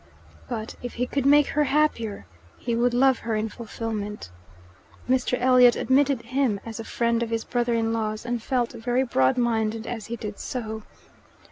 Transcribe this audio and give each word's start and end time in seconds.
But 0.49 0.75
if 0.81 0.95
he 0.95 1.05
could 1.05 1.27
make 1.27 1.45
her 1.49 1.65
happier, 1.65 2.25
he 2.57 2.75
would 2.75 2.95
love 2.95 3.19
her 3.19 3.35
in 3.35 3.49
fulfilment. 3.49 4.31
Mr. 5.07 5.39
Elliot 5.39 5.75
admitted 5.75 6.23
him 6.23 6.59
as 6.65 6.79
a 6.79 6.83
friend 6.83 7.21
of 7.21 7.29
his 7.29 7.43
brother 7.43 7.75
in 7.75 7.93
law's, 7.93 8.25
and 8.25 8.41
felt 8.41 8.71
very 8.71 9.03
broad 9.03 9.37
minded 9.37 9.85
as 9.85 10.07
he 10.07 10.15
did 10.15 10.39
so. 10.39 10.81